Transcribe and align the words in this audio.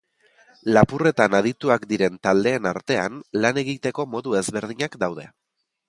Lapurretan 0.77 1.35
adituak 1.41 1.85
diren 1.93 2.17
taldeen 2.29 2.67
artean, 2.73 3.21
lan 3.45 3.63
egiteko 3.67 4.11
modu 4.17 4.39
ezberdinak 4.43 5.03
daude. 5.07 5.33